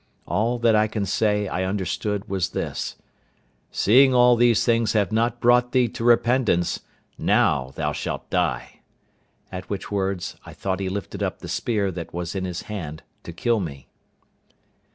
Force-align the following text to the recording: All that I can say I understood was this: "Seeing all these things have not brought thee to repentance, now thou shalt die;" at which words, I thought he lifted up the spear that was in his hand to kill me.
All 0.25 0.57
that 0.57 0.75
I 0.75 0.87
can 0.87 1.05
say 1.05 1.47
I 1.47 1.63
understood 1.63 2.27
was 2.27 2.49
this: 2.57 2.95
"Seeing 3.69 4.15
all 4.15 4.35
these 4.35 4.65
things 4.65 4.93
have 4.93 5.11
not 5.11 5.39
brought 5.39 5.73
thee 5.73 5.87
to 5.89 6.03
repentance, 6.03 6.79
now 7.19 7.69
thou 7.75 7.91
shalt 7.91 8.27
die;" 8.31 8.81
at 9.51 9.69
which 9.69 9.91
words, 9.91 10.37
I 10.43 10.53
thought 10.53 10.79
he 10.79 10.89
lifted 10.89 11.21
up 11.21 11.37
the 11.37 11.47
spear 11.47 11.91
that 11.91 12.15
was 12.15 12.33
in 12.33 12.45
his 12.45 12.63
hand 12.63 13.03
to 13.21 13.31
kill 13.31 13.59
me. 13.59 13.89